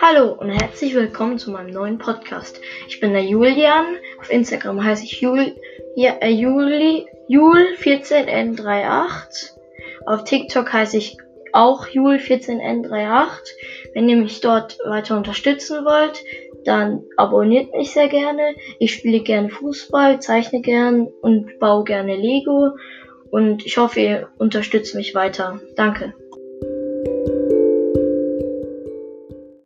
Hallo 0.00 0.32
und 0.32 0.50
herzlich 0.50 0.94
willkommen 0.94 1.38
zu 1.38 1.52
meinem 1.52 1.70
neuen 1.70 1.98
Podcast. 1.98 2.60
Ich 2.88 2.98
bin 2.98 3.12
der 3.12 3.22
Julian. 3.22 3.84
Auf 4.18 4.28
Instagram 4.30 4.82
heiße 4.82 5.04
ich 5.04 5.20
Jul, 5.20 5.54
ja, 5.94 6.16
äh, 6.20 6.30
Juli, 6.30 7.06
Jul14N38. 7.30 9.52
Auf 10.06 10.24
TikTok 10.24 10.72
heiße 10.72 10.96
ich 10.96 11.16
auch 11.52 11.86
Jul14N38. 11.86 13.28
Wenn 13.94 14.08
ihr 14.08 14.16
mich 14.16 14.40
dort 14.40 14.80
weiter 14.84 15.16
unterstützen 15.16 15.84
wollt, 15.84 16.24
dann 16.64 17.04
abonniert 17.16 17.72
mich 17.72 17.92
sehr 17.92 18.08
gerne. 18.08 18.56
Ich 18.80 18.94
spiele 18.94 19.20
gerne 19.20 19.48
Fußball, 19.48 20.20
zeichne 20.20 20.60
gern 20.60 21.06
und 21.22 21.60
baue 21.60 21.84
gerne 21.84 22.16
Lego. 22.16 22.72
Und 23.30 23.66
ich 23.66 23.76
hoffe, 23.76 24.00
ihr 24.00 24.28
unterstützt 24.38 24.94
mich 24.94 25.14
weiter. 25.14 25.60
Danke. 25.76 26.14